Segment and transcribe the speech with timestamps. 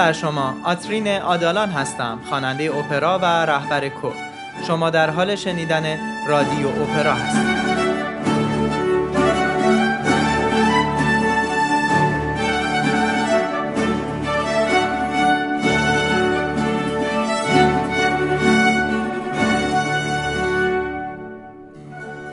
[0.00, 4.12] بر شما آترین آدالان هستم خواننده اپرا و رهبر کور
[4.66, 7.60] شما در حال شنیدن رادیو اپرا هستید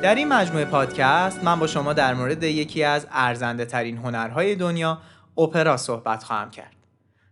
[0.02, 4.98] در این مجموعه پادکست من با شما در مورد یکی از ارزنده ترین هنرهای دنیا
[5.38, 6.77] اپرا صحبت خواهم کرد.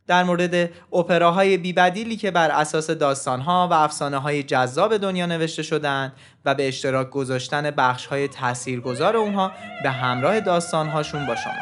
[0.08, 6.14] در مورد اپراهای بیبدیلی که بر اساس داستانها و افسانه های جذاب دنیا نوشته شدند
[6.46, 9.52] و به اشتراک گذاشتن بخشهای تاثیرگذار اونها
[9.84, 11.54] به همراه داستانهاشون با شما.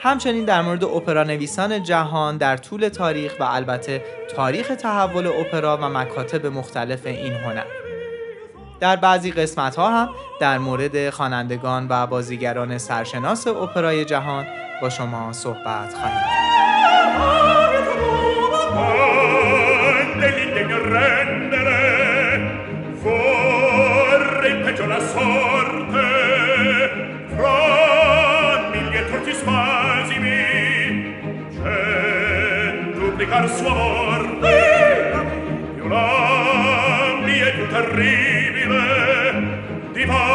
[0.00, 4.04] همچنین در مورد اپرا نویسان جهان در طول تاریخ و البته
[4.36, 7.64] تاریخ تحول اپرا و مکاتب مختلف این هنر.
[8.80, 10.08] در بعضی قسمت ها هم
[10.40, 14.46] در مورد خوانندگان و بازیگران سرشناس اپرای جهان
[14.82, 16.51] با شما صحبت خواهیم
[33.32, 34.38] cercar suo amor
[35.74, 38.80] più nobile e più terribile
[39.94, 40.31] di voi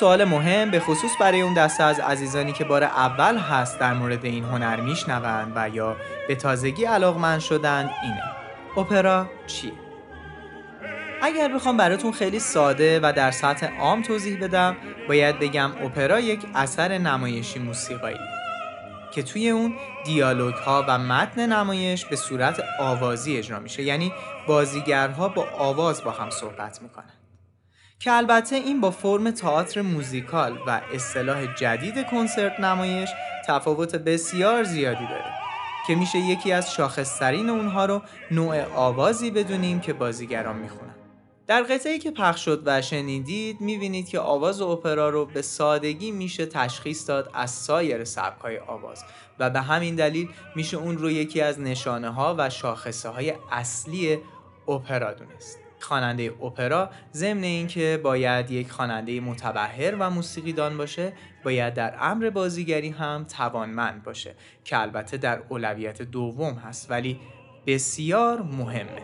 [0.00, 4.24] سوال مهم به خصوص برای اون دسته از عزیزانی که بار اول هست در مورد
[4.24, 5.96] این هنر میشنوند و یا
[6.28, 8.22] به تازگی علاقمند شدند اینه.
[8.76, 9.72] اپرا چیه؟
[11.22, 14.76] اگر بخوام براتون خیلی ساده و در سطح عام توضیح بدم
[15.08, 18.18] باید بگم اپرا یک اثر نمایشی موسیقایی
[19.14, 19.74] که توی اون
[20.04, 23.82] دیالوگ ها و متن نمایش به صورت آوازی اجرا میشه.
[23.82, 24.12] یعنی
[24.46, 27.19] بازیگرها با آواز با هم صحبت می‌کنن.
[28.00, 33.10] که البته این با فرم تئاتر موزیکال و اصطلاح جدید کنسرت نمایش
[33.46, 35.32] تفاوت بسیار زیادی داره
[35.86, 40.94] که میشه یکی از شاخصترین اونها رو نوع آوازی بدونیم که بازیگران می‌خونن.
[41.46, 46.46] در قطعی که پخش شد و شنیدید می‌بینید که آواز اپرا رو به سادگی میشه
[46.46, 49.04] تشخیص داد از سایر سبکهای آواز
[49.38, 54.18] و به همین دلیل میشه اون رو یکی از نشانه ها و شاخصه های اصلی
[54.68, 55.69] اپرا دونست.
[55.82, 61.12] خواننده اپرا ضمن اینکه باید یک خواننده متبهر و موسیقیدان باشه
[61.44, 67.20] باید در امر بازیگری هم توانمند باشه که البته در اولویت دوم هست ولی
[67.66, 69.02] بسیار مهمه.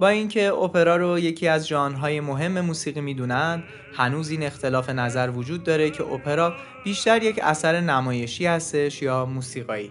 [0.00, 3.64] با اینکه اپرا رو یکی از ژانرهای مهم موسیقی می‌دونند
[3.94, 6.54] هنوز این اختلاف نظر وجود داره که اپرا
[6.84, 9.90] بیشتر یک اثر نمایشی هستش یا موسیقایی.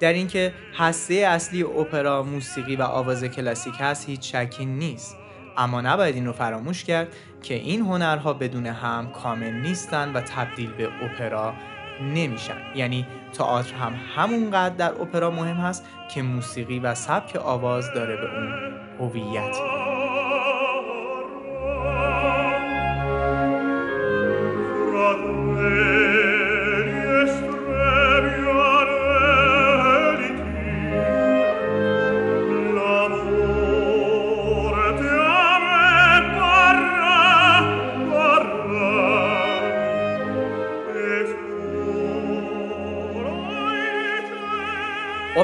[0.00, 5.16] در اینکه هسته اصلی اپرا موسیقی و آواز کلاسیک هست هیچ شکی نیست.
[5.56, 7.08] اما نباید این رو فراموش کرد
[7.42, 11.54] که این هنرها بدون هم کامل نیستن و تبدیل به اپرا
[12.02, 12.56] نمیشن.
[12.74, 18.34] یعنی تئاتر هم همونقدر در اپرا مهم هست که موسیقی و سبک آواز داره به
[18.34, 19.56] اون هویت.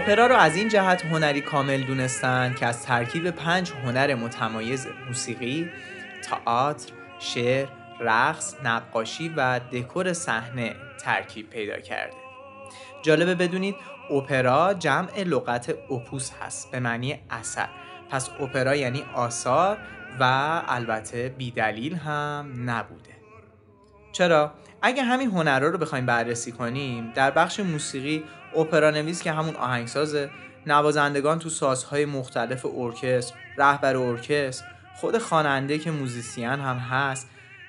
[0.06, 5.70] اپرا رو از این جهت هنری کامل دونستن که از ترکیب پنج هنر متمایز موسیقی،
[6.24, 7.66] تئاتر، شعر،
[8.00, 12.16] رقص، نقاشی و دکور صحنه ترکیب پیدا کرده.
[13.02, 13.74] جالبه بدونید
[14.10, 17.68] اپرا جمع لغت اپوس هست به معنی اثر.
[18.10, 19.78] پس اپرا یعنی آثار
[20.20, 23.16] و البته بیدلیل هم نبوده
[24.12, 28.24] چرا؟ اگه همین هنرها رو بخوایم بررسی کنیم در بخش موسیقی
[28.56, 30.30] اپرا نویس که همون آهنگسازه
[30.66, 34.64] نوازندگان تو سازهای مختلف ارکستر رهبر ارکستر
[34.94, 37.28] خود خواننده که musician هم هست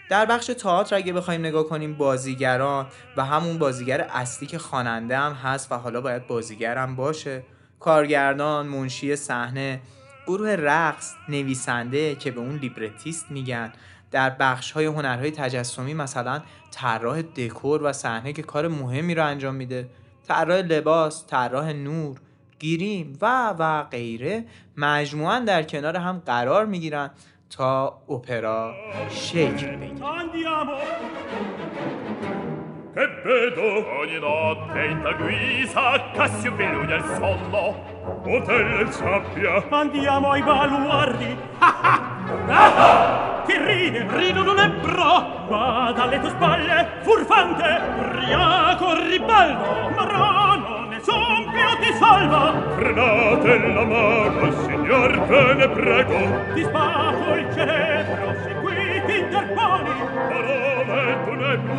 [0.09, 2.87] در بخش تئاتر اگه بخوایم نگاه کنیم بازیگران
[3.17, 7.43] و همون بازیگر اصلی که خواننده هم هست و حالا باید بازیگر هم باشه
[7.79, 9.81] کارگردان منشی صحنه
[10.27, 13.73] گروه رقص نویسنده که به اون librettist میگن.
[14.11, 16.41] در بخش های هنرهای تجسمی مثلا
[16.71, 19.89] طراح دکور و صحنه که کار مهمی رو انجام میده.
[20.27, 22.17] طراح لباس طراح نور
[22.59, 24.45] گیریم و و غیره
[24.77, 27.09] مجموعا در کنار هم قرار می‌گیرن
[27.49, 28.73] تا اپرا
[29.09, 29.97] شکل بگیره
[42.55, 42.86] e
[43.77, 43.87] ah!
[43.87, 44.17] Chi ride?
[44.17, 52.53] Rido non è bro Va dalle tue spalle Furfante Briaco ribaldo Marano Nessumpio ti salva
[52.75, 59.91] Frenate la mano Signor te ne prego Ti spago il cerebro Se qui ti interponi
[60.29, 61.75] Parole tu ne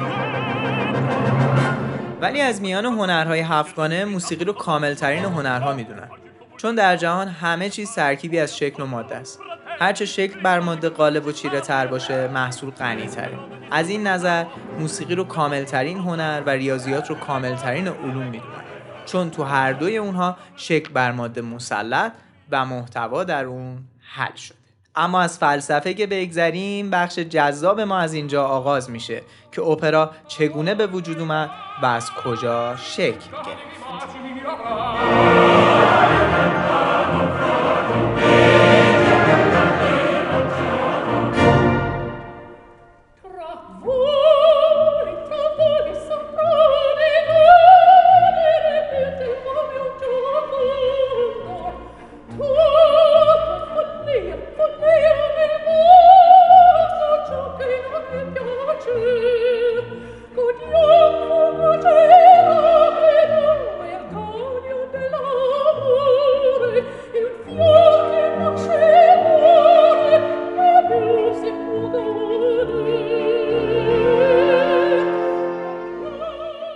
[2.20, 6.08] ولی از میان هنرهای هفتگانه موسیقی رو کاملترین هنرها می‌دونن
[6.56, 9.40] چون در جهان همه چیز ترکیبی از شکل و ماده است
[9.80, 13.38] هرچه شکل بر ماده قالب و چیره تر باشه محصول غنی تره
[13.70, 14.44] از این نظر
[14.78, 18.64] موسیقی رو کاملترین هنر و ریاضیات رو کاملترین علوم می‌دونن
[19.06, 22.12] چون تو هر دوی اونها شکل بر ماده مسلط
[22.50, 24.58] و محتوا در اون حل شده.
[24.96, 29.22] اما از فلسفه که بگذریم بخش جذاب ما از اینجا آغاز میشه
[29.52, 31.50] که اپرا چگونه به وجود اومد
[31.82, 33.78] و از کجا شکل گرفت.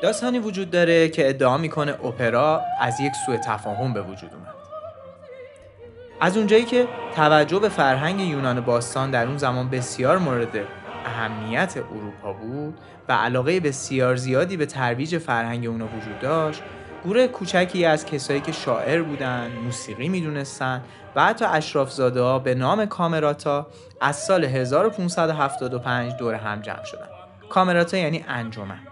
[0.02, 4.54] داستانی وجود داره که ادعا می‌کنه اپرا از یک سوء تفاهم به وجود اومد
[6.20, 10.58] از اونجایی که توجه به فرهنگ یونان باستان در اون زمان بسیار مورد
[11.04, 12.78] اهمیت اروپا بود
[13.08, 16.62] و علاقه بسیار زیادی به ترویج فرهنگ اونا وجود داشت
[17.04, 20.82] گروه کوچکی از کسایی که شاعر بودن، موسیقی می‌دونستن
[21.16, 23.66] و حتی اشرافزاده ها به نام کامراتا
[24.00, 27.08] از سال 1575 دور هم جمع شدن.
[27.48, 28.91] کامراتا یعنی انجمن.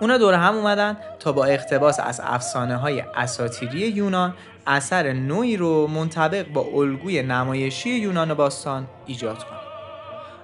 [0.00, 4.34] اونا دور هم اومدن تا با اقتباس از افسانه های اساتیری یونان
[4.66, 9.60] اثر نوعی رو منطبق با الگوی نمایشی یونان باستان ایجاد کنن.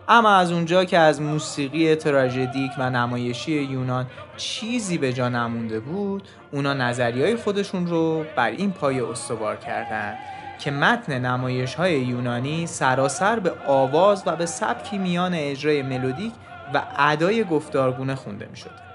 [0.08, 6.28] اما از اونجا که از موسیقی تراژدیک و نمایشی یونان چیزی به جا نمونده بود
[6.52, 10.14] اونا نظری های خودشون رو بر این پایه استوار کردن
[10.58, 16.32] که متن نمایش های یونانی سراسر به آواز و به سبکی میان اجرای ملودیک
[16.75, 18.85] و ادای گفتارگونه خونده می شد.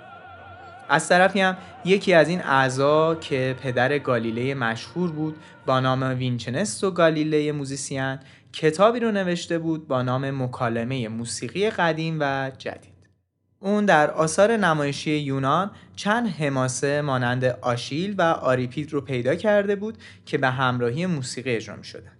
[0.92, 6.92] از طرفی هم یکی از این اعضا که پدر گالیله مشهور بود با نام وینچنتزو
[6.92, 8.20] گالیله musician
[8.54, 12.92] کتابی رو نوشته بود با نام مکالمه موسیقی قدیم و جدید
[13.60, 19.98] اون در آثار نمایشی یونان چند حماسه مانند آشیل و اوریپید رو پیدا کرده بود
[20.26, 22.12] که به همراهی موسیقی اجرا می شدن.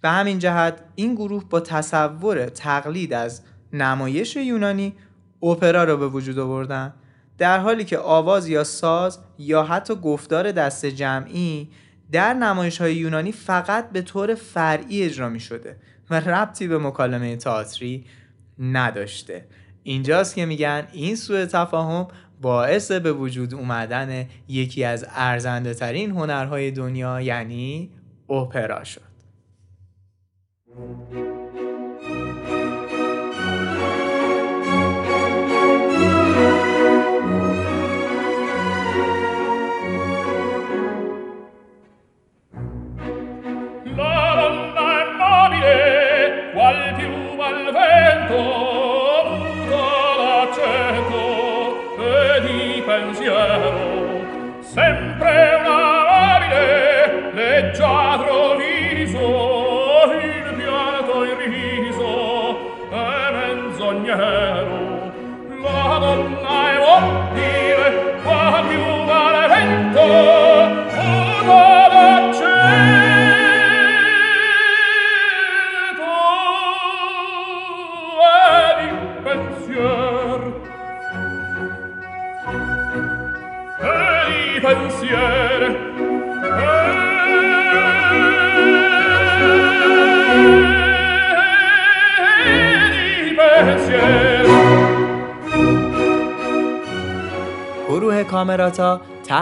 [0.00, 4.94] به همین جهت این گروه با تصور تقلید از نمایش یونانی
[5.42, 6.94] اپرا رو به وجود آوردن
[7.42, 11.70] در حالی که آواز یا ساز یا حتی گفتار دست جمعی
[12.12, 15.76] در نمایش های یونانی فقط به طور فرعی اجرا می شده
[16.10, 18.04] و ربطی به مکالمه تئاتری
[18.58, 19.46] نداشته.
[19.82, 22.08] اینجاست که میگن این سوء تفاهم
[22.40, 27.90] باعث به وجود اومدن یکی از ارزنده ترین هنرهای دنیا یعنی
[28.30, 29.12] اپرا شد.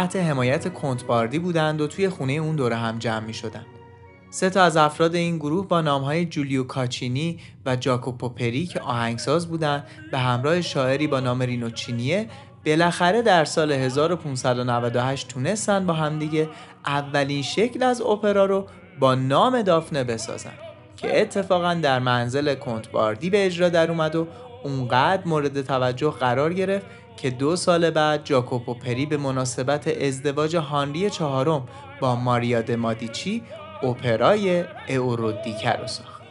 [0.01, 3.67] تحت حمایت کنتباردی بودند و توی خونه اون دوره هم جمع می شدن.
[4.31, 9.49] سه تا از افراد این گروه با نامهای جولیو کاچینی و جاکوپو پری که آهنگساز
[9.49, 12.29] بودند به همراه شاعری با نام رینوچینیه
[12.67, 16.49] بالاخره در سال 1598 تونستن با همدیگه
[16.87, 18.67] اولین شکل از اپرا رو
[19.01, 20.55] با نام دافنه بسازن
[20.97, 24.27] که اتفاقا در منزل کنتباردی به اجرا در اومد و
[24.65, 26.87] اونقدر مورد توجه قرار گرفت
[27.23, 31.69] که دو سال بعد جاکوپو پری به مناسبت ازدواج هانری چهارم
[32.01, 33.43] با ماریا دمادیچی
[33.83, 36.23] اپرای اورودیکه رو ساخت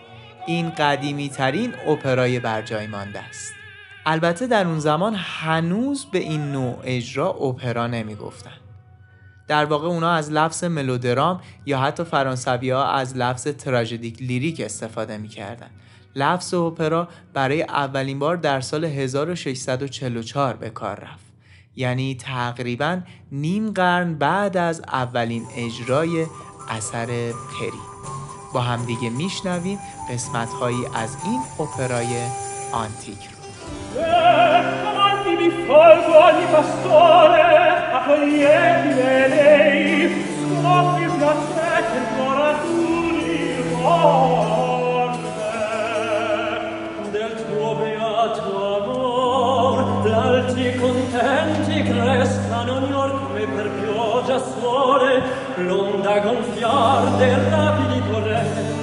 [0.47, 3.53] این قدیمی ترین اپرای برجای مانده است
[4.05, 8.57] البته در اون زمان هنوز به این نوع اجرا اپرا نمی گفتن.
[9.47, 15.17] در واقع اونا از لفظ ملودرام یا حتی فرانسوی ها از لفظ تراژدیک لیریک استفاده
[15.17, 15.69] می‌کردن.
[16.15, 21.29] لفظ اپرا برای اولین بار در سال 1644 به کار رفت.
[21.75, 23.01] یعنی تقریبا
[23.31, 26.25] نیم قرن بعد از اولین اجرای
[26.69, 27.81] اثر پری.
[28.53, 29.79] با همدیگه میشنویم
[30.13, 32.27] قسمت هایی از این اپرای
[32.71, 33.39] آنتیک رو.
[43.89, 44.58] avanti
[50.59, 55.21] tutti contenti crescano ogni or come per pioggia suole
[55.55, 58.78] l'onda gonfiar dei rapidi correnti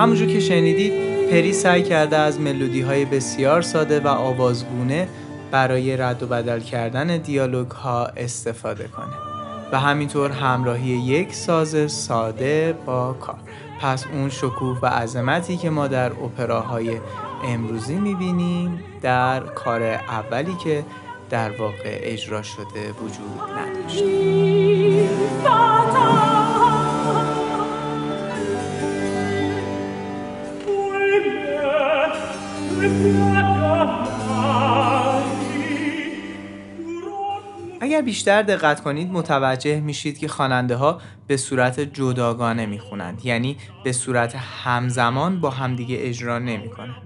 [0.00, 0.92] همونجور که شنیدید
[1.30, 5.08] پری سعی کرده از ملودی های بسیار ساده و آوازگونه
[5.50, 9.14] برای رد و بدل کردن دیالوگ ها استفاده کنه.
[9.72, 13.38] و همینطور همراهی یک ساز ساده با کار.
[13.80, 16.90] پس اون شکوه و عظمتی که ما در اپراهای
[17.44, 20.84] امروزی می‌بینیم در کار اولی که
[21.30, 24.04] در واقع اجرا شده وجود نداشت.
[38.00, 43.26] اگر بیشتر دقت کنید متوجه میشید که خواننده ها به صورت جداگانه می‌خونند.
[43.26, 46.96] یعنی به صورت همزمان با همدیگه اجرا نمی‌کنن.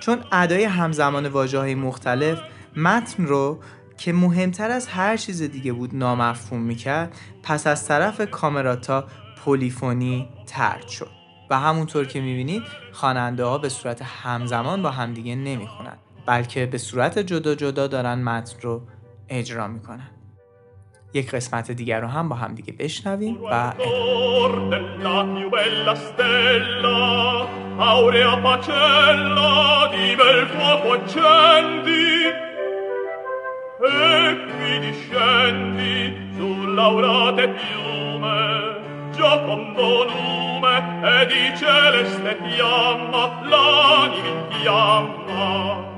[0.00, 2.38] چون ادای همزمان واجه های مختلف
[2.76, 3.58] متن رو
[3.98, 9.04] که مهمتر از هر چیز دیگه بود نامفهوم می‌کرد پس از طرف کامراتا
[9.44, 11.10] پلیفونی ترد شد.
[11.50, 12.62] و همونطور که می‌بینید
[12.92, 18.60] خواننده ها به صورت همزمان با همدیگه نمی‌خونن بلکه به صورت جدا جدا دارن متن
[18.60, 18.82] رو
[19.28, 20.10] اجرا می‌کنن.
[21.13, 27.47] یک قسمت دیگر رو هم با همدیگه بشنویم و Or della più bella stella,
[27.77, 32.09] aurea pacella, di bel fuoco accendi,
[33.81, 35.97] e qui discendi
[36.35, 38.41] sull'aurate piume,
[39.17, 40.75] giocondo lume,
[41.13, 45.39] e di celeste fiamma l'anima infiamma.
[45.39, 45.92] Lasso,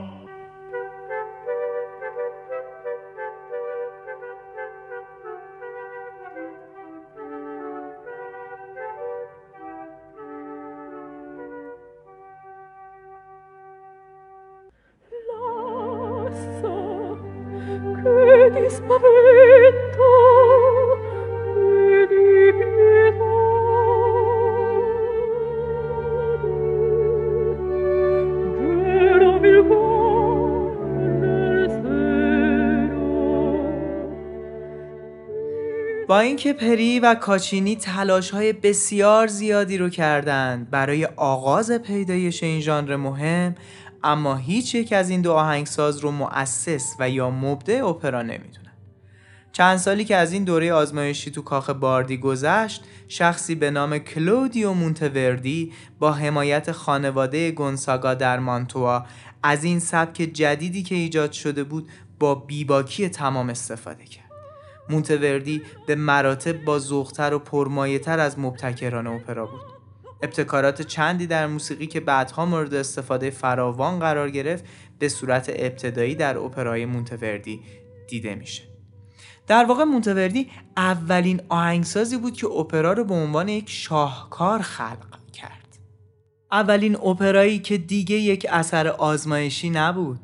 [36.27, 42.97] اینکه پری و کاچینی تلاش های بسیار زیادی رو کردند برای آغاز پیدایش این ژانر
[42.97, 43.55] مهم
[44.05, 48.73] اما هیچ یک از این دو آهنگساز رو مؤسس و یا مبدع اپرا نمی‌دونن
[49.53, 54.73] چند سالی که از این دوره آزمایشی تو کاخ باردی گذشت شخصی به نام کلودیو
[54.73, 59.05] مونتوردی با حمایت خانواده گونساگا در مانتوا
[59.43, 64.26] از این سبک جدیدی که ایجاد شده بود با بیباکی تمام استفاده کرد.
[64.91, 69.77] مونتوردی به مراتب با زوختر و پرمایهتر از مبتکران اپرا بود.
[70.23, 74.65] ابتکارات چندی در موسیقی که بعدها مورد استفاده فراوان قرار گرفت
[74.99, 77.61] به صورت ابتدایی در اپرای مونتوردی
[78.09, 78.63] دیده میشه.
[79.47, 85.79] در واقع مونتوردی اولین آهنگسازی بود که اپرا رو به عنوان یک شاهکار خلق کرد.
[86.53, 90.21] اولین اپرایی که دیگه یک اثر آزمایشی نبود.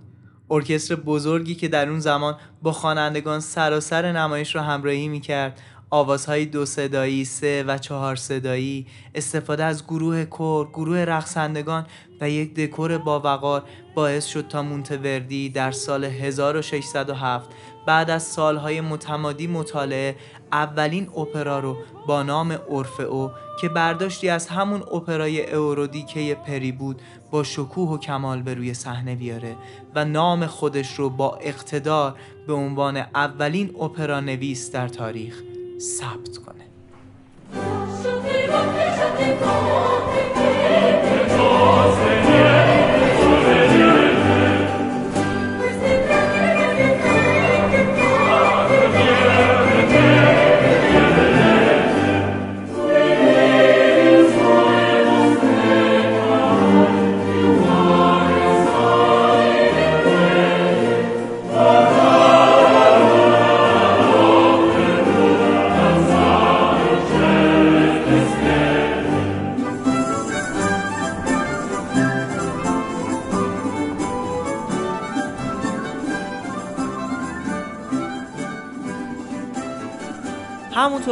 [0.52, 5.60] ارکستر بزرگی که در اون زمان با خوانندگان سراسر نمایش را همراهی می‌کرد.
[5.90, 11.86] آوازهای دو صدایی، سه و چهار صدایی، استفاده از گروه کور، گروه رقصندگان
[12.20, 13.62] و یک دکور با وقار
[13.94, 17.50] باعث شد تا مونتوردی در سال 1607
[17.86, 20.16] بعد از سالهای متمادی مطالعه
[20.52, 27.42] اولین اپرا رو با نام اورفئو که برداشتی از همون اپرای اورودیکه پری بود با
[27.42, 29.56] شکوه و کمال به روی صحنه بیاره
[29.94, 32.14] و نام خودش رو با اقتدار
[32.46, 35.42] به عنوان اولین اپرا نویس در تاریخ
[35.80, 36.64] ثبت کنه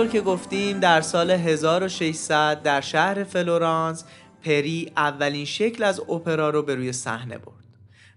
[0.01, 4.05] همونطور که گفتیم در سال 1600 در شهر فلورانس
[4.45, 7.65] پری اولین شکل از اپرا رو به روی صحنه برد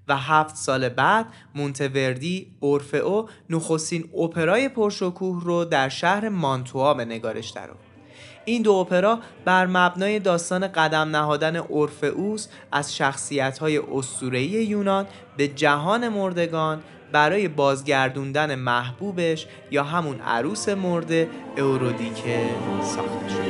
[0.07, 7.49] و هفت سال بعد مونتوردی اورفئو نخستین اپرای پرشکوه رو در شهر مانتوا به نگارش
[7.49, 7.79] درآورد
[8.45, 16.09] این دو اپرا بر مبنای داستان قدم نهادن اورفئوس از شخصیت‌های اسطوره‌ای یونان به جهان
[16.09, 22.39] مردگان برای بازگردوندن محبوبش یا همون عروس مرده اورودیکه
[22.81, 23.43] ساخته شد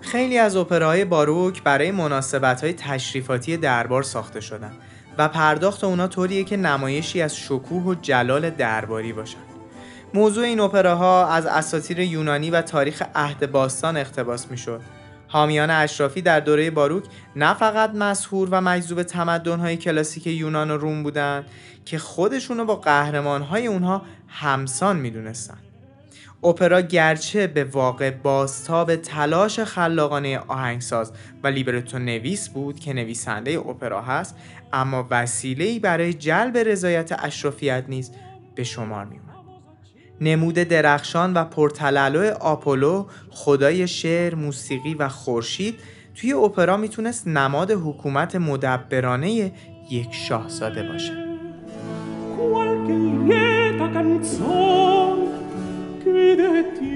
[0.00, 4.72] خیلی از اپراهای باروک برای مناسبت‌های تشریفاتی دربار ساخته شدن.
[5.18, 9.38] و پرداخت اونا طوریه که نمایشی از شکوه و جلال درباری باشن.
[10.14, 14.80] موضوع این اپراها از اساطیر یونانی و تاریخ عهد باستان اقتباس می‌شد.
[15.28, 17.04] حامیان اشرافی در دوره باروک
[17.36, 21.44] نه فقط مسهور و مجذوب تمدن‌های کلاسیک یونان و روم بودند
[21.84, 25.58] که خودشونو با قهرمان‌های اونها همسان می‌دونستن.
[26.44, 34.02] اپرا گرچه به واقع بازتاب تلاش خلاقانه آهنگساز و لیبرتو نویس بود که نویسنده اپرا
[34.02, 34.36] هست
[34.74, 38.10] اما وسیله‌ای برای جلب رضایت اشرافیت نیز
[38.54, 39.34] به شمار می اومد.
[40.20, 45.74] نمود درخشان و پرتلالو آپولو خدای شعر، موسیقی و خورشید
[46.14, 49.52] توی اپرا می‌تونست نماد حکومت مدبرانه
[49.90, 51.24] یک شاهزاده باشه.
[52.36, 55.38] qualche lieta canzone
[56.02, 56.92] che detti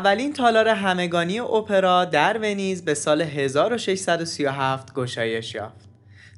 [0.00, 5.88] اولین تالار همگانی اپرا در ونیز به سال 1637 گشایش یافت.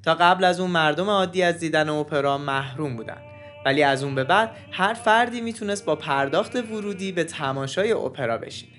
[0.05, 3.17] تا قبل از اون مردم عادی از دیدن اپرا محروم بودن.
[3.67, 8.73] ولی از اون به بعد هر فردی می‌تونست با پرداخت ورودی به تماشای اپرا بشینه.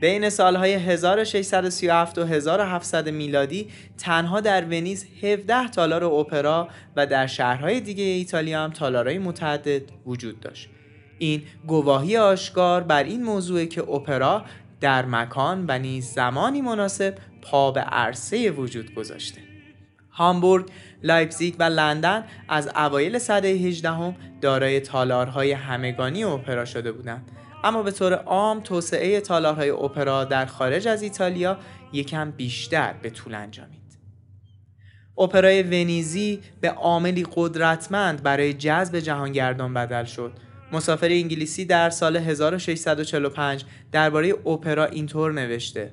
[0.00, 7.80] بین سالهای 1637 و 1700 میلادی تنها در ونیز 17 تالار اپرا و در شهرهای
[7.80, 10.68] دیگه ایتالیا هم تالارهای متعدد وجود داشت.
[11.18, 14.44] این گواهی آشکار بر این موضوع که اپرا
[14.80, 19.40] در مکان و نیز زمانی مناسب پا به عرصه وجود گذاشته.
[20.10, 20.66] هامبورگ،
[21.02, 27.30] لایپزیگ و لندن از اوایل سده 18 هم دارای تالارهای همگانی اپرا شده بودند
[27.64, 31.58] اما به طور عام توسعه تالارهای اپرا در خارج از ایتالیا
[31.92, 33.78] یکم بیشتر به طول انجامید.
[35.18, 40.32] اپرای ونیزی به عاملی قدرتمند برای جذب جهانگردان بدل شد.
[40.72, 45.90] مسافر انگلیسی در سال 1645 درباره اپرا اینطور نوشته: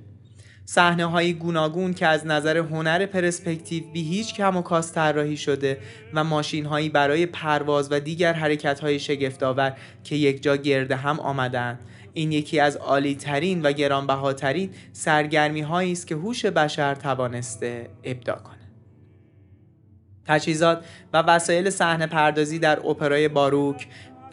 [0.66, 5.78] صحنه های گوناگون که از نظر هنر پرسپکتیو بی هیچ کم و کاست طراحی شده
[6.14, 11.20] و ماشین هایی برای پرواز و دیگر حرکت های شگفتآور که یک جا گرده هم
[11.20, 11.80] آمدند
[12.14, 18.38] این یکی از عالی ترین و گرانبهاترین سرگرمی هایی است که هوش بشر توانسته ابداع
[18.38, 18.56] کنه
[20.26, 23.88] تجهیزات و وسایل صحنه پردازی در اپرای باروک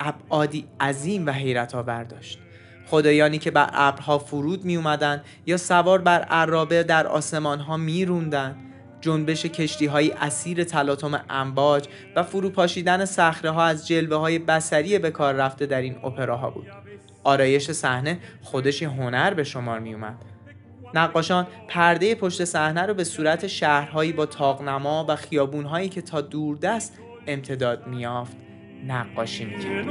[0.09, 2.39] ابعادی عظیم و حیرت آور داشت.
[2.87, 8.05] خدایانی که بر ابرها فرود می اومدن یا سوار بر عرابه در آسمان ها می
[8.05, 8.57] روندن
[9.01, 15.11] جنبش کشتی های اسیر تلاطم امواج و فروپاشیدن صخره ها از جلوه های بسری به
[15.11, 16.67] کار رفته در این اپراها بود.
[17.25, 20.25] آرایش صحنه خودش هنر به شمار می اومد
[20.95, 26.99] نقاشان پرده پشت صحنه رو به صورت شهرهایی با تاقنما و خیابونهایی که تا دوردست
[27.27, 28.37] امتداد میافت
[28.89, 29.89] نقاشی می‌کرد.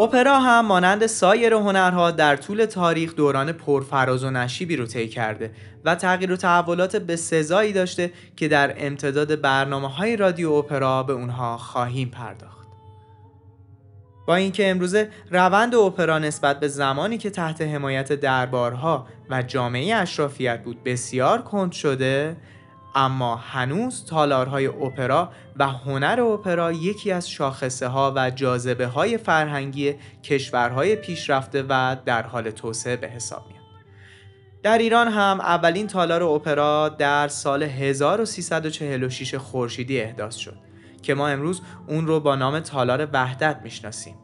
[0.00, 5.50] اپرا هم مانند سایر هنرها در طول تاریخ دوران پرفراز و نشیبی رو طی کرده
[5.84, 11.12] و تغییر و تحولات به سزایی داشته که در امتداد برنامه های رادیو اپرا به
[11.12, 12.63] اونها خواهیم پرداخت.
[14.26, 20.62] با اینکه امروزه روند اپرا نسبت به زمانی که تحت حمایت دربارها و جامعه اشرافیت
[20.62, 22.36] بود بسیار کند شده
[22.94, 29.94] اما هنوز تالارهای اپرا و هنر اپرا یکی از شاخصه ها و جاذبه های فرهنگی
[30.22, 33.64] کشورهای پیشرفته و در حال توسعه به حساب میاد.
[34.62, 40.63] در ایران هم اولین تالار اپرا در سال 1346 خورشیدی احداث شد
[41.04, 44.14] که ما امروز اون رو با نام تالار وحدت می‌شناسیم.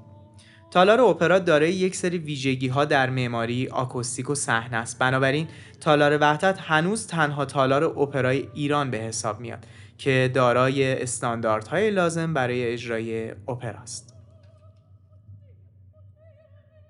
[0.70, 4.98] تالار اپرا دارای یک سری ویژگی ها در معماری، آکوستیک و صحنه است.
[4.98, 5.48] بنابراین
[5.80, 9.66] تالار وحدت هنوز تنها تالار اپرای ایران به حساب میاد
[9.98, 14.09] که دارای استانداردهای لازم برای اجرای اپراست.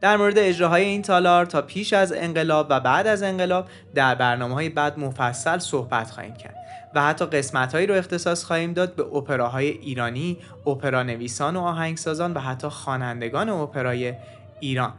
[0.01, 4.55] در مورد اجراهای این تالار تا پیش از انقلاب و بعد از انقلاب در برنامه
[4.55, 6.55] های بعد مفصل صحبت خواهیم کرد
[6.95, 10.37] و حتی قسمت هایی رو اختصاص خواهیم داد به اپراهای ایرانی،
[10.67, 14.15] اپرا نویسان و آهنگسازان و حتی خوانندگان اپرای
[14.61, 14.93] ایران.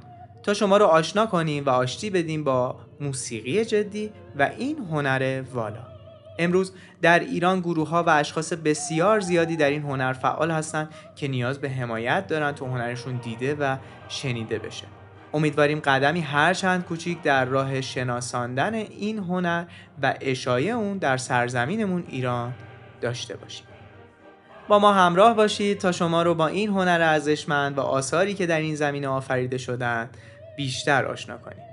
[0.44, 5.91] تا شما رو آشنا کنیم و آشتی بدیم با موسیقی جدی و این هنر والا.
[6.39, 11.28] امروز در ایران گروه ها و اشخاص بسیار زیادی در این هنر فعال هستند که
[11.28, 14.86] نیاز به حمایت دارن تا هنرشون دیده و شنیده بشه.
[15.34, 19.65] امیدواریم قدمی هر چند کوچیک در راه شناساندن این هنر
[20.02, 22.54] و اشایه اون در سرزمینمون ایران
[23.02, 23.65] داشته باشیم.
[24.67, 28.60] با ما همراه باشید تا شما رو با این هنر ارزشمند و آثاری که در
[28.60, 30.17] این زمینه آفریده شدند
[30.58, 31.71] بیشتر آشنا کنیم.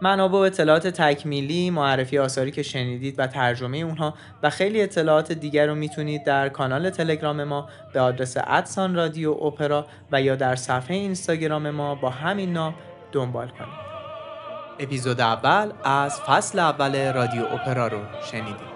[0.00, 5.66] منابع و اطلاعات تکمیلی، معرفی آثاری که شنیدید و ترجمه اونها و خیلی اطلاعات دیگر
[5.66, 10.96] رو می‌تونید در کانال تلگرام ما به آدرس ادسان رادیو اپرا و یا در صفحه
[10.96, 12.74] اینستاگرام ما با همین نام
[13.12, 13.86] دنبال کنید.
[14.78, 17.98] اپیزود اول از فصل اول رادیو اپرا رو
[18.30, 18.75] شنیدید.